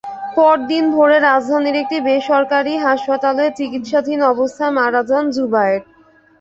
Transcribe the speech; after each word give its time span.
পরদিন 0.35 0.85
ভোরে 0.95 1.17
রাজধানীর 1.21 1.75
একটি 1.83 1.97
বেসরকারি 2.07 2.73
একটি 2.73 2.83
হাসপাতালে 2.85 3.43
চিকিত্সাধীন 3.57 4.19
অবস্থায় 4.33 4.73
মারা 4.77 5.01
যান 5.09 5.25
জুবায়ের। 5.35 5.81